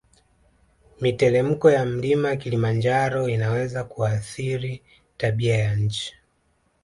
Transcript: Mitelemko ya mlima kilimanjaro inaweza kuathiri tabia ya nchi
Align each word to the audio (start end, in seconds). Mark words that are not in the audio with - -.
Mitelemko 1.01 1.71
ya 1.71 1.85
mlima 1.85 2.35
kilimanjaro 2.35 3.29
inaweza 3.29 3.83
kuathiri 3.83 4.81
tabia 5.17 5.57
ya 5.57 5.75
nchi 5.75 6.13